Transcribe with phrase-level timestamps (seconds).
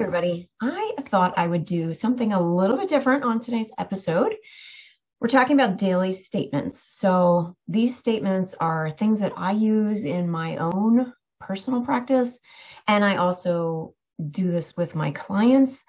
[0.00, 0.48] everybody.
[0.62, 4.32] I thought I would do something a little bit different on today's episode.
[5.20, 6.94] We're talking about daily statements.
[6.94, 12.38] So, these statements are things that I use in my own personal practice,
[12.86, 13.94] and I also
[14.30, 15.82] do this with my clients.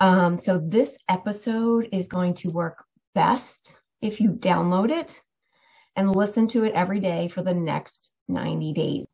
[0.00, 2.84] Um, so, this episode is going to work
[3.14, 5.18] best if you download it
[5.96, 9.06] and listen to it every day for the next 90 days.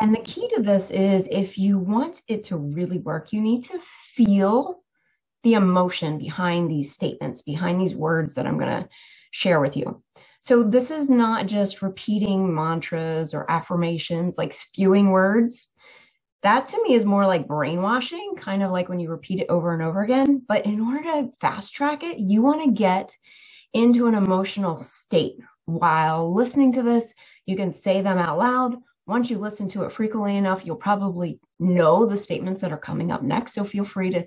[0.00, 3.64] And the key to this is if you want it to really work, you need
[3.66, 4.82] to feel
[5.42, 8.88] the emotion behind these statements, behind these words that I'm going to
[9.30, 10.02] share with you.
[10.40, 15.68] So this is not just repeating mantras or affirmations, like spewing words.
[16.42, 19.72] That to me is more like brainwashing, kind of like when you repeat it over
[19.72, 20.42] and over again.
[20.46, 23.16] But in order to fast track it, you want to get
[23.72, 25.36] into an emotional state
[25.66, 27.14] while listening to this.
[27.46, 31.40] You can say them out loud once you listen to it frequently enough, you'll probably
[31.58, 33.54] know the statements that are coming up next.
[33.54, 34.26] So feel free to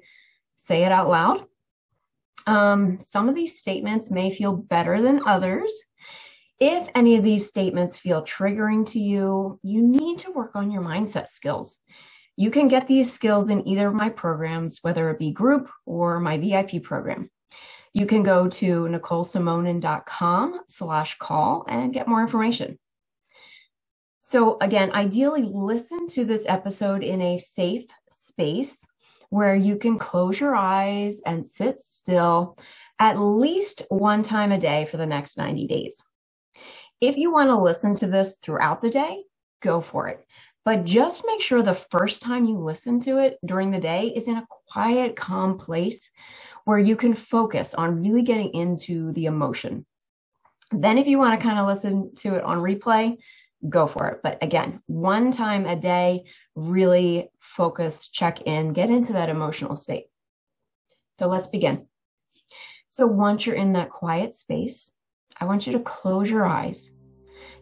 [0.55, 1.45] say it out loud.
[2.47, 5.71] Um, some of these statements may feel better than others.
[6.59, 10.81] If any of these statements feel triggering to you, you need to work on your
[10.81, 11.79] mindset skills.
[12.37, 16.19] You can get these skills in either of my programs, whether it be group or
[16.19, 17.29] my VIP program.
[17.93, 22.77] You can go to nicolesimonin.com slash call and get more information.
[24.27, 28.83] So, again, ideally listen to this episode in a safe space
[29.29, 32.57] where you can close your eyes and sit still
[32.97, 36.01] at least one time a day for the next 90 days.
[36.99, 39.25] If you want to listen to this throughout the day,
[39.61, 40.25] go for it.
[40.63, 44.27] But just make sure the first time you listen to it during the day is
[44.27, 46.09] in a quiet, calm place
[46.63, 49.85] where you can focus on really getting into the emotion.
[50.71, 53.17] Then, if you want to kind of listen to it on replay,
[53.69, 54.19] go for it.
[54.23, 60.05] But again, one time a day, really focus, check in, get into that emotional state.
[61.19, 61.87] So let's begin.
[62.89, 64.91] So once you're in that quiet space,
[65.39, 66.91] I want you to close your eyes,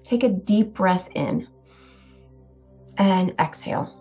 [0.03, 1.47] take a deep breath in,
[2.97, 3.99] and exhale.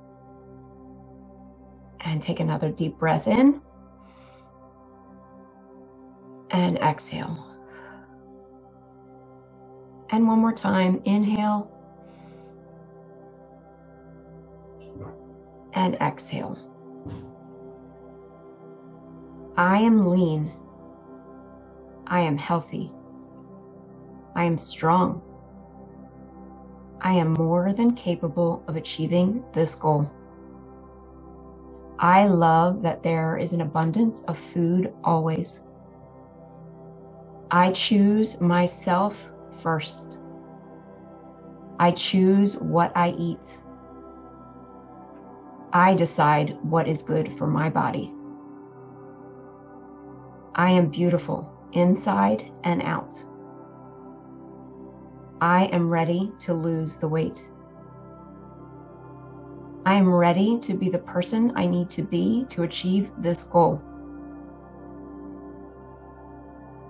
[2.05, 3.63] And take another deep breath in
[6.51, 7.49] and exhale.
[10.11, 11.72] And one more time, inhale
[15.75, 16.59] and exhale.
[19.57, 20.53] I am lean.
[22.07, 22.93] I am healthy.
[24.35, 25.23] I am strong.
[27.01, 30.11] I am more than capable of achieving this goal.
[31.99, 35.61] I love that there is an abundance of food always.
[37.51, 40.19] I choose myself first.
[41.79, 43.59] I choose what I eat.
[45.75, 48.13] I decide what is good for my body.
[50.55, 53.25] I am beautiful inside and out.
[55.41, 57.49] I am ready to lose the weight.
[59.87, 63.81] I am ready to be the person I need to be to achieve this goal.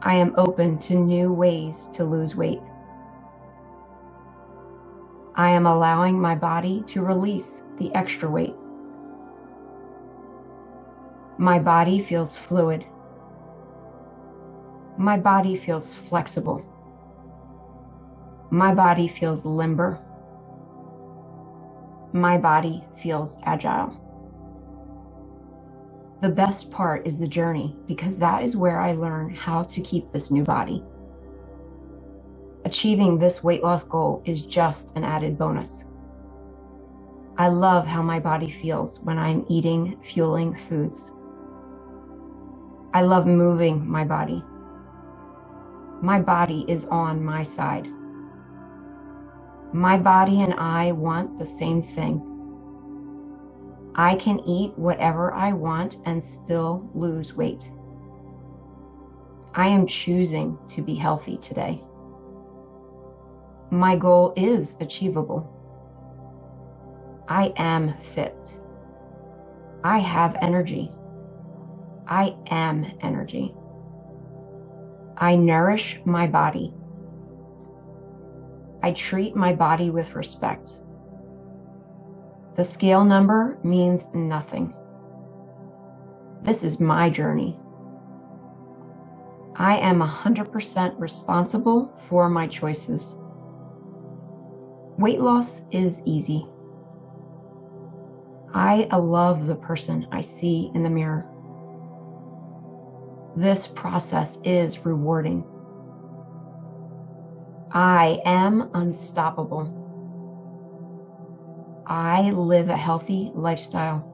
[0.02, 2.60] I am open to new ways to lose weight.
[5.36, 8.56] I am allowing my body to release the extra weight.
[11.42, 12.86] My body feels fluid.
[14.96, 16.64] My body feels flexible.
[18.50, 19.98] My body feels limber.
[22.12, 23.90] My body feels agile.
[26.20, 30.12] The best part is the journey because that is where I learn how to keep
[30.12, 30.84] this new body.
[32.64, 35.86] Achieving this weight loss goal is just an added bonus.
[37.36, 41.10] I love how my body feels when I'm eating fueling foods.
[42.94, 44.44] I love moving my body.
[46.02, 47.88] My body is on my side.
[49.72, 52.20] My body and I want the same thing.
[53.94, 57.72] I can eat whatever I want and still lose weight.
[59.54, 61.82] I am choosing to be healthy today.
[63.70, 65.50] My goal is achievable.
[67.28, 68.36] I am fit.
[69.82, 70.90] I have energy.
[72.06, 73.54] I am energy.
[75.16, 76.74] I nourish my body.
[78.82, 80.80] I treat my body with respect.
[82.56, 84.74] The scale number means nothing.
[86.42, 87.58] This is my journey.
[89.54, 93.16] I am 100% responsible for my choices.
[94.98, 96.46] Weight loss is easy.
[98.54, 101.31] I love the person I see in the mirror.
[103.34, 105.44] This process is rewarding.
[107.72, 109.78] I am unstoppable.
[111.86, 114.08] I live a healthy lifestyle.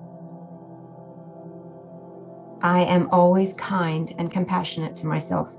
[2.62, 5.54] I am always kind and compassionate to myself.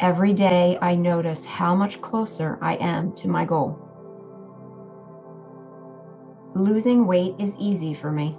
[0.00, 3.78] Every day I notice how much closer I am to my goal.
[6.54, 8.38] Losing weight is easy for me.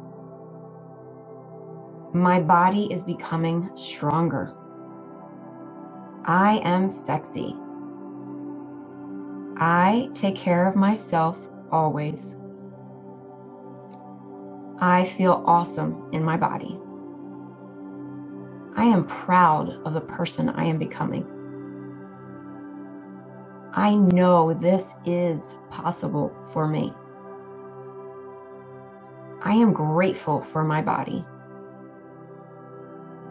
[2.18, 4.56] My body is becoming stronger.
[6.26, 7.56] I am sexy.
[9.58, 11.40] I take care of myself
[11.72, 12.36] always.
[14.80, 16.80] I feel awesome in my body.
[18.76, 21.26] I am proud of the person I am becoming.
[23.74, 26.92] I know this is possible for me.
[29.44, 31.24] I am grateful for my body.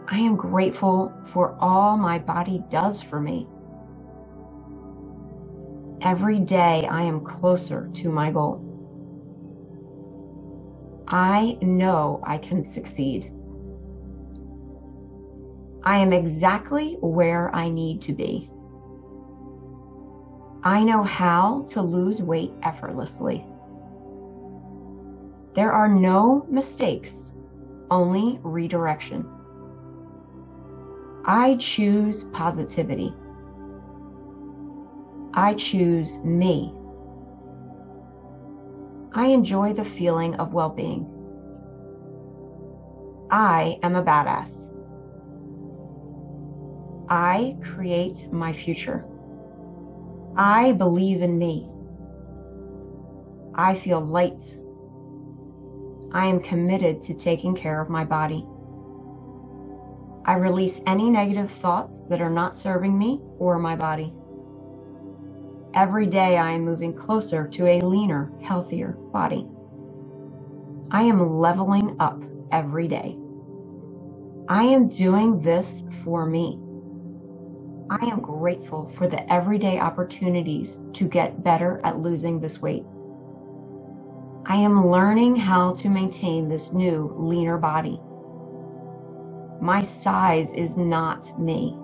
[0.09, 3.45] I am grateful for all my body does for me.
[6.01, 8.63] Every day I am closer to my goal.
[11.09, 13.33] I know I can succeed.
[15.83, 18.49] I am exactly where I need to be.
[20.63, 23.45] I know how to lose weight effortlessly.
[25.53, 27.33] There are no mistakes,
[27.91, 29.36] only redirection.
[31.29, 33.13] I choose positivity.
[35.33, 36.73] I choose me.
[39.13, 41.05] I enjoy the feeling of well being.
[43.29, 44.71] I am a badass.
[47.09, 49.05] I create my future.
[50.37, 51.69] I believe in me.
[53.53, 54.57] I feel light.
[56.13, 58.47] I am committed to taking care of my body.
[60.27, 64.13] I release any negative thoughts that are not serving me or my body.
[65.73, 69.47] Every day I am moving closer to a leaner, healthier body.
[70.91, 72.21] I am leveling up
[72.51, 73.17] every day.
[74.49, 76.59] I am doing this for me.
[77.89, 82.83] I am grateful for the everyday opportunities to get better at losing this weight.
[84.45, 88.01] I am learning how to maintain this new, leaner body.
[89.59, 91.77] My size is not me.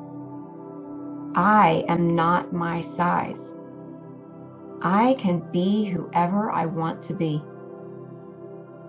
[1.36, 3.56] I am not my size.
[4.82, 7.44] I can be whoever I want to be.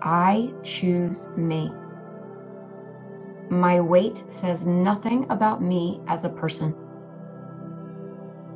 [0.01, 1.71] I choose me.
[3.49, 6.75] My weight says nothing about me as a person.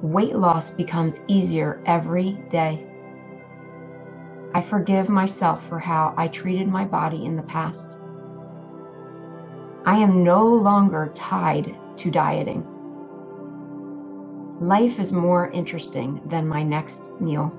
[0.02, 2.86] Weight loss becomes easier every day.
[4.54, 7.98] I forgive myself for how I treated my body in the past.
[9.86, 12.66] I am no longer tied to dieting.
[14.60, 17.54] Life is more interesting than my next meal.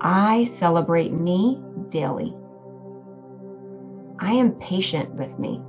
[0.00, 2.34] I celebrate me daily.
[4.18, 5.62] I am patient with me.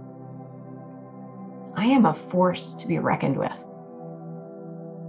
[1.76, 3.66] I am a force to be reckoned with.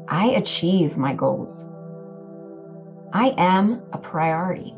[0.09, 1.65] I achieve my goals.
[3.13, 4.75] I am a priority.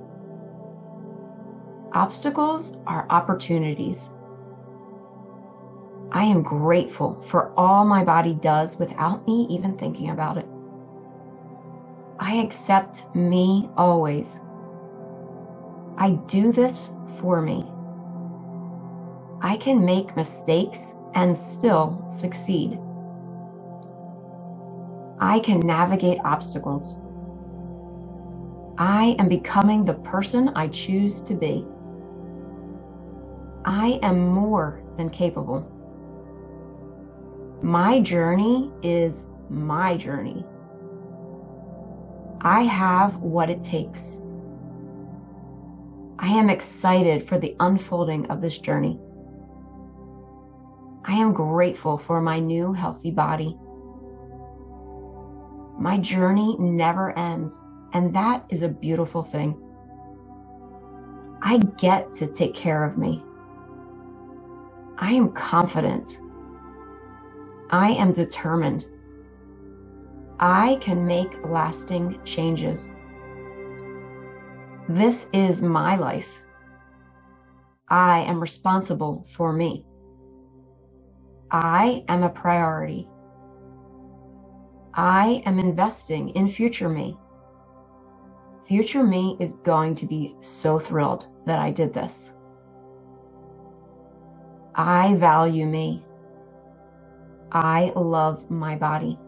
[1.93, 4.11] Obstacles are opportunities.
[6.13, 10.47] I am grateful for all my body does without me even thinking about it.
[12.19, 14.41] I accept me always.
[15.99, 17.67] I do this for me.
[19.43, 22.79] I can make mistakes and still succeed.
[25.21, 26.97] I can navigate obstacles.
[28.79, 31.67] I am becoming the person I choose to be.
[33.65, 35.67] I am more than capable.
[37.63, 40.47] My journey is my journey.
[42.41, 44.23] I have what it takes.
[46.21, 49.01] I am excited for the unfolding of this journey.
[51.05, 53.57] I am grateful for my new healthy body.
[55.79, 57.61] My journey never ends,
[57.93, 59.61] and that is a beautiful thing.
[61.43, 63.23] I get to take care of me.
[64.99, 66.21] I am confident
[67.71, 68.87] I am determined.
[70.41, 72.91] I can make lasting changes.
[74.89, 76.41] This is my life.
[77.89, 79.85] I am responsible for me.
[81.51, 83.09] I am a priority.
[84.95, 87.17] I am investing in future me.
[88.67, 92.33] future me is going to be so thrilled that I did this.
[94.75, 96.05] I value me.
[97.53, 99.19] I love my body.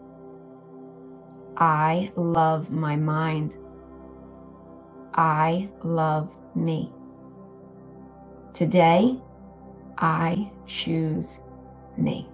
[1.57, 3.57] I love my mind.
[5.13, 6.91] I love me.
[8.53, 9.17] Today,
[9.97, 11.39] I choose
[11.97, 12.27] me.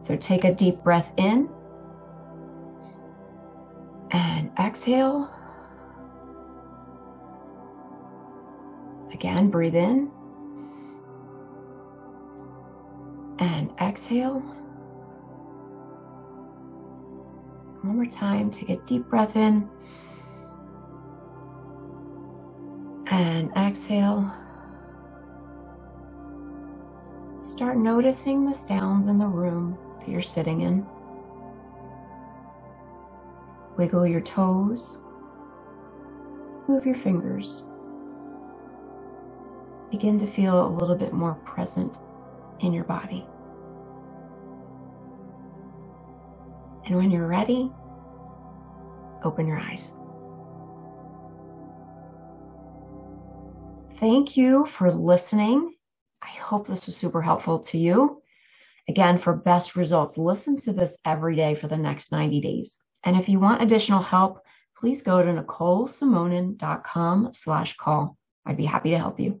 [0.00, 1.48] So take a deep breath in
[4.12, 5.28] and exhale.
[9.16, 10.10] Again, breathe in
[13.38, 14.40] and exhale.
[17.80, 19.70] One more time, take a deep breath in
[23.06, 24.30] and exhale.
[27.38, 30.86] Start noticing the sounds in the room that you're sitting in.
[33.78, 34.98] Wiggle your toes.
[36.68, 37.62] Move your fingers.
[39.96, 42.00] Begin to feel a little bit more present
[42.60, 43.26] in your body.
[46.84, 47.72] And when you're ready,
[49.24, 49.94] open your eyes.
[53.98, 55.74] Thank you for listening.
[56.20, 58.20] I hope this was super helpful to you.
[58.90, 62.78] Again, for best results, listen to this every day for the next 90 days.
[63.02, 64.42] And if you want additional help,
[64.76, 68.18] please go to nicolesimonin.com slash call.
[68.44, 69.40] I'd be happy to help you.